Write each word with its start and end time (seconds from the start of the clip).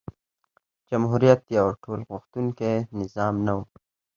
جمهوریت 0.89 1.41
یو 1.57 1.67
ټولغوښتونکی 1.83 2.73
نظام 2.99 3.35
نه 3.45 3.53
و. 3.57 3.59